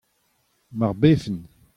Mar 0.77 0.93
befen. 1.01 1.37